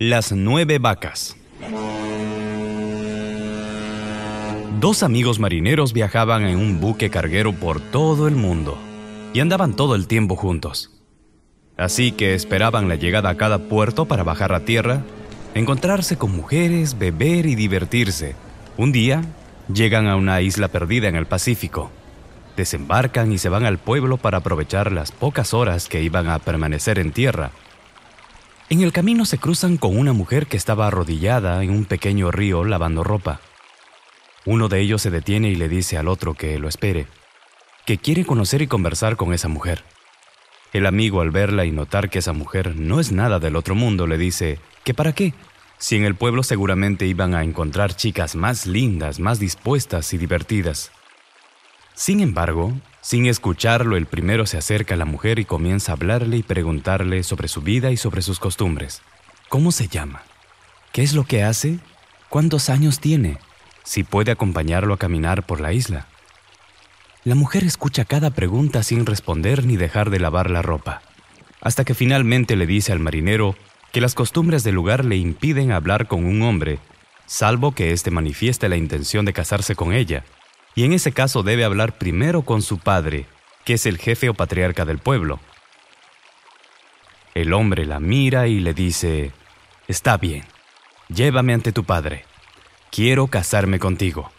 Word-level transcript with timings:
Las 0.00 0.30
nueve 0.30 0.78
vacas. 0.78 1.36
Dos 4.78 5.02
amigos 5.02 5.40
marineros 5.40 5.92
viajaban 5.92 6.46
en 6.46 6.56
un 6.56 6.80
buque 6.80 7.10
carguero 7.10 7.52
por 7.52 7.80
todo 7.80 8.28
el 8.28 8.36
mundo 8.36 8.78
y 9.34 9.40
andaban 9.40 9.74
todo 9.74 9.96
el 9.96 10.06
tiempo 10.06 10.36
juntos. 10.36 10.92
Así 11.76 12.12
que 12.12 12.34
esperaban 12.34 12.88
la 12.88 12.94
llegada 12.94 13.30
a 13.30 13.36
cada 13.36 13.58
puerto 13.58 14.04
para 14.04 14.22
bajar 14.22 14.52
a 14.52 14.64
tierra, 14.64 15.02
encontrarse 15.56 16.16
con 16.16 16.30
mujeres, 16.30 16.96
beber 16.96 17.46
y 17.46 17.56
divertirse. 17.56 18.36
Un 18.76 18.92
día, 18.92 19.24
llegan 19.66 20.06
a 20.06 20.14
una 20.14 20.40
isla 20.42 20.68
perdida 20.68 21.08
en 21.08 21.16
el 21.16 21.26
Pacífico. 21.26 21.90
Desembarcan 22.56 23.32
y 23.32 23.38
se 23.38 23.48
van 23.48 23.64
al 23.64 23.78
pueblo 23.78 24.16
para 24.16 24.38
aprovechar 24.38 24.92
las 24.92 25.10
pocas 25.10 25.54
horas 25.54 25.88
que 25.88 26.04
iban 26.04 26.28
a 26.28 26.38
permanecer 26.38 27.00
en 27.00 27.10
tierra 27.10 27.50
en 28.70 28.82
el 28.82 28.92
camino 28.92 29.24
se 29.24 29.38
cruzan 29.38 29.78
con 29.78 29.96
una 29.96 30.12
mujer 30.12 30.46
que 30.46 30.56
estaba 30.56 30.86
arrodillada 30.86 31.62
en 31.62 31.70
un 31.70 31.86
pequeño 31.86 32.30
río 32.30 32.64
lavando 32.64 33.02
ropa. 33.02 33.40
Uno 34.44 34.68
de 34.68 34.80
ellos 34.80 35.02
se 35.02 35.10
detiene 35.10 35.48
y 35.48 35.56
le 35.56 35.68
dice 35.68 35.96
al 35.96 36.08
otro 36.08 36.34
que 36.34 36.58
lo 36.58 36.68
espere, 36.68 37.06
que 37.86 37.98
quiere 37.98 38.26
conocer 38.26 38.60
y 38.60 38.66
conversar 38.66 39.16
con 39.16 39.32
esa 39.32 39.48
mujer. 39.48 39.84
El 40.74 40.84
amigo 40.84 41.22
al 41.22 41.30
verla 41.30 41.64
y 41.64 41.70
notar 41.70 42.10
que 42.10 42.18
esa 42.18 42.34
mujer 42.34 42.76
no 42.76 43.00
es 43.00 43.10
nada 43.10 43.38
del 43.38 43.56
otro 43.56 43.74
mundo 43.74 44.06
le 44.06 44.18
dice 44.18 44.60
que 44.84 44.92
para 44.92 45.14
qué, 45.14 45.32
si 45.78 45.96
en 45.96 46.04
el 46.04 46.14
pueblo 46.14 46.42
seguramente 46.42 47.06
iban 47.06 47.34
a 47.34 47.44
encontrar 47.44 47.96
chicas 47.96 48.36
más 48.36 48.66
lindas, 48.66 49.18
más 49.18 49.38
dispuestas 49.38 50.12
y 50.12 50.18
divertidas. 50.18 50.90
Sin 51.98 52.20
embargo, 52.20 52.74
sin 53.00 53.26
escucharlo, 53.26 53.96
el 53.96 54.06
primero 54.06 54.46
se 54.46 54.56
acerca 54.56 54.94
a 54.94 54.96
la 54.96 55.04
mujer 55.04 55.40
y 55.40 55.44
comienza 55.44 55.90
a 55.90 55.96
hablarle 55.96 56.36
y 56.36 56.44
preguntarle 56.44 57.24
sobre 57.24 57.48
su 57.48 57.60
vida 57.60 57.90
y 57.90 57.96
sobre 57.96 58.22
sus 58.22 58.38
costumbres. 58.38 59.02
¿Cómo 59.48 59.72
se 59.72 59.88
llama? 59.88 60.22
¿Qué 60.92 61.02
es 61.02 61.12
lo 61.12 61.24
que 61.24 61.42
hace? 61.42 61.80
¿Cuántos 62.28 62.68
años 62.68 63.00
tiene? 63.00 63.38
Si 63.82 64.04
puede 64.04 64.30
acompañarlo 64.30 64.94
a 64.94 64.98
caminar 64.98 65.44
por 65.44 65.60
la 65.60 65.72
isla. 65.72 66.06
La 67.24 67.34
mujer 67.34 67.64
escucha 67.64 68.04
cada 68.04 68.30
pregunta 68.30 68.84
sin 68.84 69.04
responder 69.04 69.66
ni 69.66 69.76
dejar 69.76 70.10
de 70.10 70.20
lavar 70.20 70.50
la 70.50 70.62
ropa, 70.62 71.02
hasta 71.60 71.84
que 71.84 71.94
finalmente 71.94 72.54
le 72.54 72.68
dice 72.68 72.92
al 72.92 73.00
marinero 73.00 73.56
que 73.90 74.00
las 74.00 74.14
costumbres 74.14 74.62
del 74.62 74.76
lugar 74.76 75.04
le 75.04 75.16
impiden 75.16 75.72
hablar 75.72 76.06
con 76.06 76.24
un 76.26 76.42
hombre, 76.42 76.78
salvo 77.26 77.72
que 77.72 77.90
éste 77.90 78.12
manifieste 78.12 78.68
la 78.68 78.76
intención 78.76 79.24
de 79.24 79.32
casarse 79.32 79.74
con 79.74 79.92
ella 79.92 80.22
y 80.78 80.84
en 80.84 80.92
ese 80.92 81.10
caso 81.10 81.42
debe 81.42 81.64
hablar 81.64 81.98
primero 81.98 82.42
con 82.42 82.62
su 82.62 82.78
padre, 82.78 83.26
que 83.64 83.72
es 83.72 83.84
el 83.84 83.98
jefe 83.98 84.28
o 84.28 84.34
patriarca 84.34 84.84
del 84.84 84.98
pueblo. 84.98 85.40
El 87.34 87.52
hombre 87.52 87.84
la 87.84 87.98
mira 87.98 88.46
y 88.46 88.60
le 88.60 88.74
dice, 88.74 89.32
Está 89.88 90.18
bien, 90.18 90.44
llévame 91.08 91.52
ante 91.52 91.72
tu 91.72 91.82
padre. 91.82 92.26
Quiero 92.92 93.26
casarme 93.26 93.80
contigo. 93.80 94.30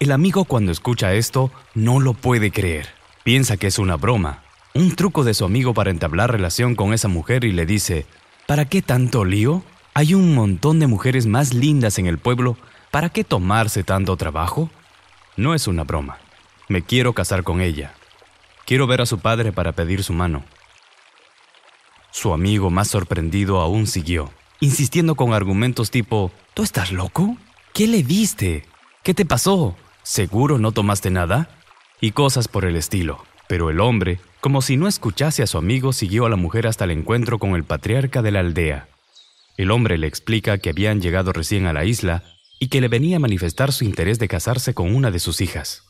El 0.00 0.10
amigo 0.10 0.44
cuando 0.44 0.72
escucha 0.72 1.14
esto 1.14 1.52
no 1.74 2.00
lo 2.00 2.14
puede 2.14 2.50
creer. 2.50 2.88
Piensa 3.22 3.56
que 3.56 3.68
es 3.68 3.78
una 3.78 3.94
broma, 3.94 4.42
un 4.74 4.96
truco 4.96 5.22
de 5.22 5.34
su 5.34 5.44
amigo 5.44 5.72
para 5.72 5.92
entablar 5.92 6.32
relación 6.32 6.74
con 6.74 6.94
esa 6.94 7.06
mujer 7.06 7.44
y 7.44 7.52
le 7.52 7.64
dice, 7.64 8.06
¿para 8.48 8.64
qué 8.64 8.82
tanto 8.82 9.24
lío? 9.24 9.62
Hay 9.94 10.14
un 10.14 10.34
montón 10.34 10.80
de 10.80 10.88
mujeres 10.88 11.26
más 11.26 11.54
lindas 11.54 12.00
en 12.00 12.06
el 12.06 12.18
pueblo, 12.18 12.56
¿para 12.90 13.08
qué 13.08 13.22
tomarse 13.22 13.84
tanto 13.84 14.16
trabajo? 14.16 14.68
No 15.36 15.54
es 15.54 15.66
una 15.66 15.84
broma. 15.84 16.18
Me 16.68 16.82
quiero 16.82 17.12
casar 17.12 17.42
con 17.42 17.60
ella. 17.60 17.94
Quiero 18.64 18.86
ver 18.86 19.02
a 19.02 19.06
su 19.06 19.18
padre 19.18 19.52
para 19.52 19.72
pedir 19.72 20.02
su 20.02 20.12
mano. 20.12 20.44
Su 22.10 22.32
amigo, 22.32 22.70
más 22.70 22.88
sorprendido, 22.88 23.60
aún 23.60 23.86
siguió, 23.86 24.30
insistiendo 24.60 25.14
con 25.14 25.34
argumentos 25.34 25.90
tipo, 25.90 26.32
¿Tú 26.54 26.62
estás 26.62 26.90
loco? 26.90 27.36
¿Qué 27.74 27.86
le 27.86 28.02
diste? 28.02 28.64
¿Qué 29.02 29.12
te 29.12 29.26
pasó? 29.26 29.76
¿Seguro 30.02 30.58
no 30.58 30.72
tomaste 30.72 31.10
nada? 31.10 31.50
Y 32.00 32.12
cosas 32.12 32.48
por 32.48 32.64
el 32.64 32.76
estilo. 32.76 33.22
Pero 33.46 33.68
el 33.68 33.78
hombre, 33.78 34.18
como 34.40 34.62
si 34.62 34.78
no 34.78 34.88
escuchase 34.88 35.42
a 35.42 35.46
su 35.46 35.58
amigo, 35.58 35.92
siguió 35.92 36.24
a 36.24 36.30
la 36.30 36.36
mujer 36.36 36.66
hasta 36.66 36.84
el 36.84 36.92
encuentro 36.92 37.38
con 37.38 37.54
el 37.54 37.64
patriarca 37.64 38.22
de 38.22 38.30
la 38.30 38.40
aldea. 38.40 38.88
El 39.58 39.70
hombre 39.70 39.98
le 39.98 40.06
explica 40.06 40.56
que 40.56 40.70
habían 40.70 41.02
llegado 41.02 41.32
recién 41.34 41.66
a 41.66 41.74
la 41.74 41.84
isla 41.84 42.24
y 42.58 42.68
que 42.68 42.80
le 42.80 42.88
venía 42.88 43.16
a 43.16 43.20
manifestar 43.20 43.72
su 43.72 43.84
interés 43.84 44.18
de 44.18 44.28
casarse 44.28 44.74
con 44.74 44.94
una 44.94 45.10
de 45.10 45.18
sus 45.18 45.40
hijas. 45.40 45.82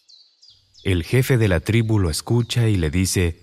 El 0.82 1.04
jefe 1.04 1.36
de 1.36 1.48
la 1.48 1.60
tribu 1.60 1.98
lo 1.98 2.10
escucha 2.10 2.68
y 2.68 2.76
le 2.76 2.90
dice 2.90 3.42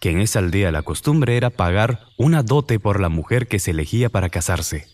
que 0.00 0.10
en 0.10 0.20
esa 0.20 0.40
aldea 0.40 0.72
la 0.72 0.82
costumbre 0.82 1.36
era 1.36 1.50
pagar 1.50 2.06
una 2.18 2.42
dote 2.42 2.78
por 2.78 3.00
la 3.00 3.08
mujer 3.08 3.46
que 3.46 3.58
se 3.58 3.70
elegía 3.70 4.08
para 4.08 4.28
casarse. 4.28 4.86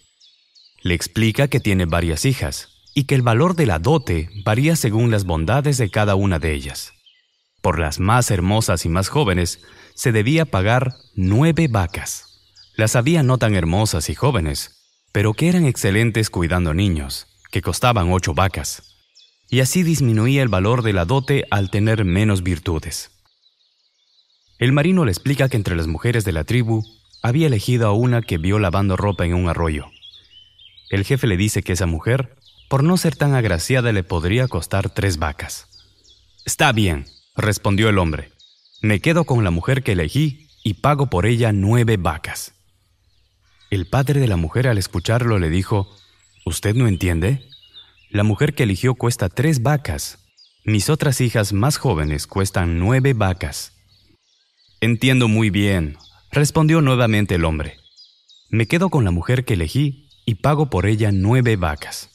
Le 0.82 0.94
explica 0.94 1.48
que 1.48 1.60
tiene 1.60 1.86
varias 1.86 2.24
hijas 2.24 2.68
y 2.94 3.04
que 3.04 3.14
el 3.14 3.22
valor 3.22 3.56
de 3.56 3.66
la 3.66 3.78
dote 3.78 4.28
varía 4.44 4.76
según 4.76 5.10
las 5.10 5.24
bondades 5.24 5.78
de 5.78 5.90
cada 5.90 6.14
una 6.14 6.38
de 6.38 6.52
ellas. 6.52 6.92
Por 7.60 7.78
las 7.78 8.00
más 8.00 8.30
hermosas 8.30 8.84
y 8.84 8.88
más 8.88 9.08
jóvenes 9.08 9.60
se 9.94 10.12
debía 10.12 10.44
pagar 10.44 10.96
nueve 11.14 11.68
vacas. 11.68 12.24
Las 12.76 12.96
había 12.96 13.22
no 13.22 13.38
tan 13.38 13.54
hermosas 13.54 14.10
y 14.10 14.14
jóvenes, 14.14 14.82
pero 15.12 15.34
que 15.34 15.48
eran 15.48 15.66
excelentes 15.66 16.30
cuidando 16.30 16.74
niños, 16.74 17.28
que 17.52 17.62
costaban 17.62 18.10
ocho 18.10 18.34
vacas, 18.34 18.96
y 19.48 19.60
así 19.60 19.84
disminuía 19.84 20.42
el 20.42 20.48
valor 20.48 20.82
de 20.82 20.94
la 20.94 21.04
dote 21.04 21.44
al 21.50 21.70
tener 21.70 22.04
menos 22.04 22.42
virtudes. 22.42 23.10
El 24.58 24.72
marino 24.72 25.04
le 25.04 25.12
explica 25.12 25.48
que 25.48 25.58
entre 25.58 25.76
las 25.76 25.86
mujeres 25.86 26.24
de 26.24 26.32
la 26.32 26.44
tribu 26.44 26.82
había 27.22 27.48
elegido 27.48 27.86
a 27.86 27.92
una 27.92 28.22
que 28.22 28.38
vio 28.38 28.58
lavando 28.58 28.96
ropa 28.96 29.26
en 29.26 29.34
un 29.34 29.48
arroyo. 29.48 29.86
El 30.88 31.04
jefe 31.04 31.26
le 31.26 31.36
dice 31.36 31.62
que 31.62 31.74
esa 31.74 31.86
mujer, 31.86 32.36
por 32.68 32.82
no 32.82 32.96
ser 32.96 33.16
tan 33.16 33.34
agraciada, 33.34 33.92
le 33.92 34.02
podría 34.02 34.48
costar 34.48 34.88
tres 34.88 35.18
vacas. 35.18 35.68
Está 36.46 36.72
bien, 36.72 37.06
respondió 37.36 37.90
el 37.90 37.98
hombre. 37.98 38.32
Me 38.80 39.00
quedo 39.00 39.24
con 39.24 39.44
la 39.44 39.50
mujer 39.50 39.82
que 39.82 39.92
elegí 39.92 40.48
y 40.64 40.74
pago 40.74 41.10
por 41.10 41.26
ella 41.26 41.52
nueve 41.52 41.98
vacas. 41.98 42.54
El 43.70 43.86
padre 43.86 44.20
de 44.20 44.26
la 44.28 44.36
mujer 44.36 44.68
al 44.68 44.78
escucharlo 44.78 45.38
le 45.38 45.50
dijo, 45.50 45.94
¿Usted 46.44 46.74
no 46.74 46.88
entiende? 46.88 47.48
La 48.10 48.24
mujer 48.24 48.54
que 48.54 48.64
eligió 48.64 48.94
cuesta 48.94 49.28
tres 49.28 49.62
vacas. 49.62 50.18
Mis 50.64 50.90
otras 50.90 51.20
hijas 51.20 51.52
más 51.52 51.76
jóvenes 51.76 52.26
cuestan 52.26 52.78
nueve 52.78 53.14
vacas. 53.14 53.72
Entiendo 54.80 55.28
muy 55.28 55.50
bien, 55.50 55.96
respondió 56.32 56.80
nuevamente 56.80 57.36
el 57.36 57.44
hombre. 57.44 57.76
Me 58.50 58.66
quedo 58.66 58.90
con 58.90 59.04
la 59.04 59.12
mujer 59.12 59.44
que 59.44 59.54
elegí 59.54 60.08
y 60.26 60.36
pago 60.36 60.68
por 60.68 60.86
ella 60.86 61.10
nueve 61.12 61.56
vacas. 61.56 62.10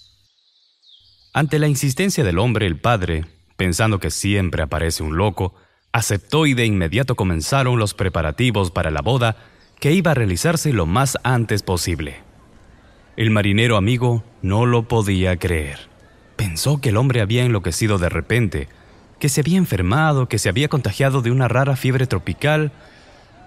Ante 1.33 1.57
la 1.57 1.67
insistencia 1.67 2.23
del 2.25 2.39
hombre, 2.39 2.67
el 2.67 2.79
padre, 2.79 3.25
pensando 3.55 3.99
que 3.99 4.11
siempre 4.11 4.61
aparece 4.61 5.03
un 5.03 5.15
loco, 5.15 5.55
aceptó 5.93 6.45
y 6.45 6.53
de 6.53 6.65
inmediato 6.65 7.15
comenzaron 7.15 7.79
los 7.79 7.93
preparativos 7.93 8.71
para 8.71 8.91
la 8.91 9.01
boda 9.01 9.37
que 9.79 9.93
iba 9.93 10.11
a 10.11 10.15
realizarse 10.15 10.73
lo 10.73 10.85
más 10.85 11.17
antes 11.23 11.63
posible. 11.63 12.26
El 13.17 13.31
marinero 13.31 13.77
amigo 13.77 14.23
no 14.43 14.67
lo 14.67 14.83
podía 14.83 15.35
creer. 15.37 15.79
Pensó 16.35 16.79
que 16.79 16.89
el 16.89 16.97
hombre 16.97 17.19
había 17.19 17.43
enloquecido 17.43 17.97
de 17.97 18.09
repente, 18.09 18.69
que 19.17 19.27
se 19.27 19.41
había 19.41 19.57
enfermado, 19.57 20.29
que 20.29 20.37
se 20.37 20.49
había 20.49 20.67
contagiado 20.67 21.23
de 21.23 21.31
una 21.31 21.47
rara 21.47 21.75
fiebre 21.75 22.05
tropical. 22.05 22.71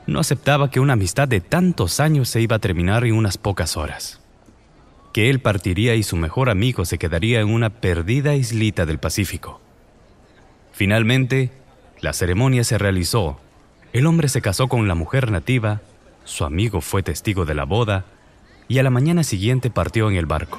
No 0.09 0.19
aceptaba 0.19 0.73
que 0.73 0.81
una 0.81 0.95
amistad 0.95 1.29
de 1.29 1.41
tantos 1.41 2.01
años 2.01 2.29
se 2.29 2.41
iba 2.41 2.57
a 2.57 2.59
terminar 2.59 3.05
en 3.05 3.15
unas 3.15 3.39
pocas 3.39 3.77
horas. 3.77 4.21
Que 5.13 5.31
él 5.31 5.39
partiría 5.39 5.95
y 5.95 6.03
su 6.03 6.17
mejor 6.17 6.51
amigo 6.51 6.85
se 6.85 6.99
quedaría 6.99 7.41
en 7.41 7.49
una 7.49 7.71
perdida 7.71 8.35
islita 8.35 8.87
del 8.87 8.99
Pacífico. 8.99 9.61
Finalmente, 10.73 11.53
la 12.01 12.13
ceremonia 12.13 12.65
se 12.65 12.77
realizó. 12.77 13.39
El 13.93 14.07
hombre 14.07 14.29
se 14.29 14.43
casó 14.43 14.67
con 14.67 14.89
la 14.89 14.97
mujer 14.97 15.31
nativa, 15.31 15.81
su 16.25 16.45
amigo 16.45 16.81
fue 16.81 17.05
testigo 17.05 17.45
de 17.45 17.55
la 17.55 17.65
boda, 17.65 18.05
y 18.71 18.79
a 18.79 18.85
la 18.85 18.91
mañana 18.91 19.25
siguiente 19.25 19.69
partió 19.69 20.09
en 20.09 20.17
el 20.17 20.27
barco, 20.27 20.57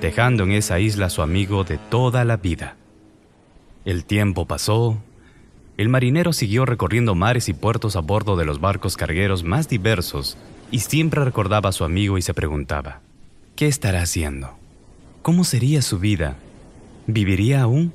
dejando 0.00 0.42
en 0.42 0.50
esa 0.50 0.80
isla 0.80 1.06
a 1.06 1.10
su 1.10 1.22
amigo 1.22 1.62
de 1.62 1.78
toda 1.78 2.24
la 2.24 2.36
vida. 2.38 2.74
El 3.84 4.04
tiempo 4.04 4.46
pasó, 4.46 4.98
el 5.76 5.88
marinero 5.88 6.32
siguió 6.32 6.66
recorriendo 6.66 7.14
mares 7.14 7.48
y 7.48 7.54
puertos 7.54 7.94
a 7.94 8.00
bordo 8.00 8.34
de 8.36 8.44
los 8.44 8.60
barcos 8.60 8.96
cargueros 8.96 9.44
más 9.44 9.68
diversos 9.68 10.36
y 10.72 10.80
siempre 10.80 11.24
recordaba 11.24 11.68
a 11.68 11.72
su 11.72 11.84
amigo 11.84 12.18
y 12.18 12.22
se 12.22 12.34
preguntaba, 12.34 13.00
¿qué 13.54 13.68
estará 13.68 14.02
haciendo? 14.02 14.50
¿Cómo 15.22 15.44
sería 15.44 15.82
su 15.82 16.00
vida? 16.00 16.36
¿Viviría 17.06 17.62
aún? 17.62 17.92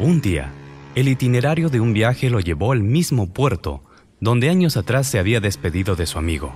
Un 0.00 0.20
día, 0.20 0.50
el 0.96 1.06
itinerario 1.06 1.68
de 1.68 1.78
un 1.78 1.92
viaje 1.92 2.28
lo 2.28 2.40
llevó 2.40 2.72
al 2.72 2.82
mismo 2.82 3.28
puerto 3.28 3.82
donde 4.18 4.50
años 4.50 4.76
atrás 4.76 5.06
se 5.06 5.20
había 5.20 5.38
despedido 5.38 5.94
de 5.94 6.06
su 6.06 6.18
amigo. 6.18 6.52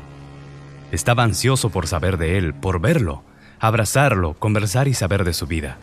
Estaba 0.92 1.24
ansioso 1.24 1.70
por 1.70 1.88
saber 1.88 2.18
de 2.18 2.36
él, 2.36 2.52
por 2.52 2.78
verlo, 2.78 3.22
abrazarlo, 3.58 4.34
conversar 4.34 4.88
y 4.88 4.94
saber 4.94 5.24
de 5.24 5.32
su 5.32 5.46
vida. 5.46 5.78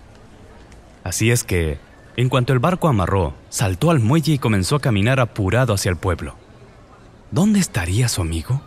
Así 1.04 1.32
es 1.32 1.44
que, 1.44 1.80
en 2.16 2.30
cuanto 2.30 2.54
el 2.54 2.60
barco 2.60 2.88
amarró, 2.88 3.34
saltó 3.50 3.90
al 3.90 4.00
muelle 4.00 4.34
y 4.34 4.38
comenzó 4.38 4.76
a 4.76 4.82
caminar 4.82 5.20
apurado 5.20 5.74
hacia 5.74 5.90
el 5.90 5.98
pueblo. 5.98 6.36
¿Dónde 7.32 7.60
estaría 7.60 8.08
su 8.08 8.22
amigo? 8.22 8.62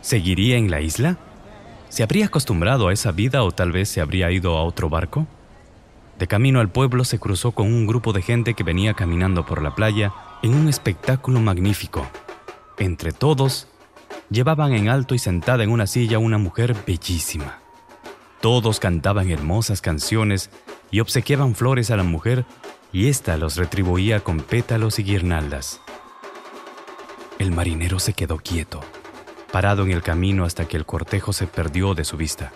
¿Seguiría 0.00 0.56
en 0.56 0.70
la 0.70 0.80
isla? 0.80 1.18
¿Se 1.90 2.02
habría 2.02 2.26
acostumbrado 2.26 2.88
a 2.88 2.92
esa 2.94 3.12
vida 3.12 3.42
o 3.42 3.52
tal 3.52 3.70
vez 3.70 3.90
se 3.90 4.00
habría 4.00 4.30
ido 4.30 4.56
a 4.56 4.62
otro 4.62 4.88
barco? 4.88 5.26
De 6.18 6.26
camino 6.26 6.60
al 6.60 6.70
pueblo 6.70 7.04
se 7.04 7.18
cruzó 7.18 7.52
con 7.52 7.66
un 7.66 7.86
grupo 7.86 8.14
de 8.14 8.22
gente 8.22 8.54
que 8.54 8.64
venía 8.64 8.94
caminando 8.94 9.44
por 9.44 9.62
la 9.62 9.74
playa 9.74 10.14
en 10.42 10.54
un 10.54 10.68
espectáculo 10.68 11.40
magnífico. 11.40 12.06
Entre 12.78 13.12
todos, 13.12 13.68
llevaban 14.30 14.72
en 14.72 14.88
alto 14.88 15.14
y 15.14 15.18
sentada 15.18 15.64
en 15.64 15.70
una 15.70 15.86
silla 15.86 16.18
una 16.18 16.38
mujer 16.38 16.76
bellísima. 16.86 17.60
Todos 18.40 18.80
cantaban 18.80 19.30
hermosas 19.30 19.80
canciones 19.80 20.50
y 20.90 21.00
obsequiaban 21.00 21.54
flores 21.54 21.90
a 21.90 21.96
la 21.96 22.04
mujer 22.04 22.44
y 22.92 23.08
ésta 23.08 23.36
los 23.36 23.56
retribuía 23.56 24.20
con 24.20 24.40
pétalos 24.40 24.98
y 24.98 25.02
guirnaldas. 25.02 25.80
El 27.38 27.52
marinero 27.52 27.98
se 28.00 28.14
quedó 28.14 28.38
quieto, 28.38 28.80
parado 29.52 29.84
en 29.84 29.92
el 29.92 30.02
camino 30.02 30.44
hasta 30.44 30.66
que 30.66 30.76
el 30.76 30.86
cortejo 30.86 31.32
se 31.32 31.46
perdió 31.46 31.94
de 31.94 32.04
su 32.04 32.16
vista. 32.16 32.52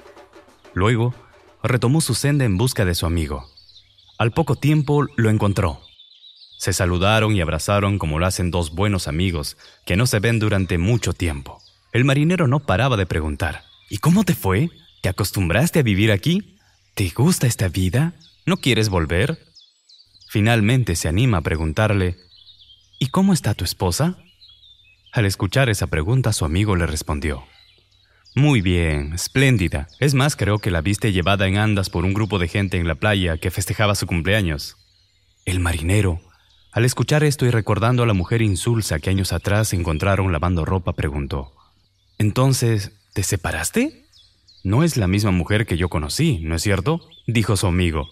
Luego, 0.75 1.15
retomó 1.63 2.01
su 2.01 2.15
senda 2.15 2.45
en 2.45 2.57
busca 2.57 2.85
de 2.85 2.95
su 2.95 3.07
amigo. 3.07 3.47
Al 4.19 4.33
poco 4.33 4.57
tiempo 4.57 5.07
lo 5.17 5.31
encontró. 5.31 5.81
Se 6.59 6.73
saludaron 6.73 7.35
y 7.35 7.41
abrazaron 7.41 7.99
como 7.99 8.19
lo 8.19 8.27
hacen 8.27 8.51
dos 8.51 8.73
buenos 8.75 9.09
amigos 9.09 9.57
que 9.85 9.97
no 9.97 10.07
se 10.07 10.21
ven 10.21 10.39
durante 10.39 10.79
mucho 10.79 11.13
tiempo. 11.13 11.62
El 11.93 12.05
marinero 12.05 12.49
no 12.49 12.61
paraba 12.61 12.97
de 12.97 13.05
preguntar, 13.06 13.65
¿Y 13.91 13.99
cómo 13.99 14.25
te 14.25 14.35
fue? 14.35 14.71
¿Te 15.03 15.11
acostumbraste 15.11 15.81
a 15.81 15.83
vivir 15.83 16.11
aquí? 16.11 16.56
¿Te 16.94 17.11
gusta 17.11 17.47
esta 17.47 17.69
vida? 17.69 18.15
¿No 18.47 18.56
quieres 18.56 18.89
volver? 18.89 19.39
Finalmente 20.31 20.97
se 20.97 21.09
anima 21.09 21.39
a 21.39 21.43
preguntarle, 21.43 22.17
¿Y 22.99 23.09
cómo 23.09 23.35
está 23.35 23.53
tu 23.53 23.65
esposa? 23.65 24.17
Al 25.12 25.27
escuchar 25.27 25.69
esa 25.69 25.89
pregunta 25.89 26.33
su 26.33 26.47
amigo 26.47 26.77
le 26.77 26.87
respondió, 26.87 27.44
muy 28.35 28.62
bien, 28.62 29.12
espléndida. 29.12 29.88
Es 30.00 30.15
más, 30.15 30.37
creo 30.37 30.59
que 30.59 30.71
la 30.71 30.81
viste 30.81 31.12
llevada 31.12 31.47
en 31.47 31.59
andas 31.59 31.91
por 31.91 32.06
un 32.06 32.15
grupo 32.15 32.38
de 32.38 32.49
gente 32.49 32.79
en 32.79 32.88
la 32.88 32.95
playa 32.95 33.37
que 33.37 33.50
festejaba 33.50 33.95
su 33.95 34.06
cumpleaños. 34.06 34.79
El 35.45 35.61
marinero, 35.61 36.23
al 36.73 36.87
escuchar 36.87 37.25
esto 37.25 37.45
y 37.45 37.50
recordando 37.50 38.03
a 38.03 38.06
la 38.06 38.15
mujer 38.15 38.41
insulsa 38.41 38.99
que 39.00 39.11
años 39.11 39.35
atrás 39.35 39.75
encontraron 39.75 40.33
lavando 40.33 40.65
ropa, 40.65 40.95
preguntó, 40.95 41.53
Entonces, 42.23 42.93
¿te 43.15 43.25
separaste? 43.25 44.07
No 44.63 44.85
es 44.85 44.97
la 44.97 45.09
misma 45.09 45.33
mujer 45.33 45.67
que 45.67 45.77
yo 45.77 45.89
conocí, 45.89 46.39
¿no 46.39 46.55
es 46.55 46.63
cierto? 46.63 47.01
dijo 47.27 47.57
su 47.57 47.67
amigo. 47.67 48.09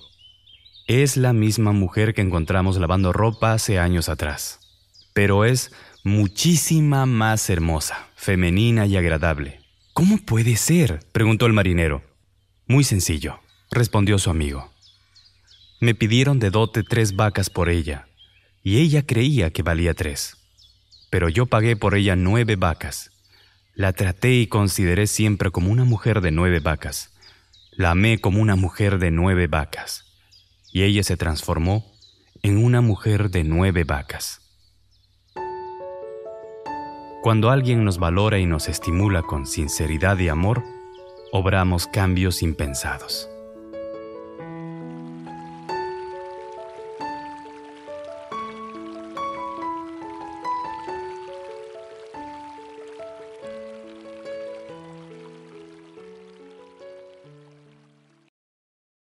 Es 0.88 1.16
la 1.16 1.32
misma 1.32 1.70
mujer 1.70 2.12
que 2.12 2.20
encontramos 2.20 2.76
lavando 2.78 3.12
ropa 3.12 3.52
hace 3.52 3.78
años 3.78 4.08
atrás, 4.08 4.58
pero 5.12 5.44
es 5.44 5.70
muchísima 6.02 7.06
más 7.06 7.48
hermosa, 7.50 8.08
femenina 8.16 8.84
y 8.84 8.96
agradable. 8.96 9.60
¿Cómo 9.92 10.18
puede 10.18 10.56
ser? 10.56 11.06
preguntó 11.12 11.46
el 11.46 11.52
marinero. 11.52 12.02
Muy 12.66 12.82
sencillo, 12.82 13.38
respondió 13.70 14.18
su 14.18 14.28
amigo. 14.28 14.72
Me 15.78 15.94
pidieron 15.94 16.40
de 16.40 16.50
dote 16.50 16.82
tres 16.82 17.14
vacas 17.14 17.48
por 17.48 17.68
ella, 17.68 18.08
y 18.64 18.78
ella 18.78 19.06
creía 19.06 19.52
que 19.52 19.62
valía 19.62 19.94
tres. 19.94 20.36
Pero 21.10 21.28
yo 21.28 21.46
pagué 21.46 21.76
por 21.76 21.94
ella 21.94 22.16
nueve 22.16 22.56
vacas. 22.56 23.12
La 23.74 23.92
traté 23.92 24.34
y 24.34 24.46
consideré 24.46 25.06
siempre 25.06 25.50
como 25.50 25.70
una 25.70 25.84
mujer 25.84 26.20
de 26.20 26.32
nueve 26.32 26.60
vacas. 26.60 27.12
La 27.70 27.92
amé 27.92 28.18
como 28.18 28.42
una 28.42 28.56
mujer 28.56 28.98
de 28.98 29.10
nueve 29.10 29.46
vacas. 29.46 30.04
Y 30.72 30.82
ella 30.82 31.02
se 31.02 31.16
transformó 31.16 31.90
en 32.42 32.62
una 32.62 32.80
mujer 32.80 33.30
de 33.30 33.44
nueve 33.44 33.84
vacas. 33.84 34.40
Cuando 37.22 37.50
alguien 37.50 37.84
nos 37.84 37.98
valora 37.98 38.38
y 38.38 38.46
nos 38.46 38.68
estimula 38.68 39.22
con 39.22 39.46
sinceridad 39.46 40.18
y 40.18 40.28
amor, 40.28 40.64
obramos 41.32 41.86
cambios 41.86 42.42
impensados. 42.42 43.28